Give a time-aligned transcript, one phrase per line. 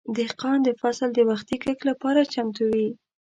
[0.17, 2.89] دهقان د فصل د وختي کښت لپاره چمتو وي.